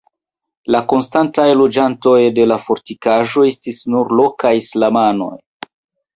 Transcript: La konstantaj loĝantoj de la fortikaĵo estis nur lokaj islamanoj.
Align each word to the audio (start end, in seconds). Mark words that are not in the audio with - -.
La 0.75 0.79
konstantaj 0.93 1.45
loĝantoj 1.59 2.15
de 2.39 2.47
la 2.53 2.57
fortikaĵo 2.71 3.45
estis 3.51 3.83
nur 3.93 4.13
lokaj 4.23 4.55
islamanoj. 4.65 5.33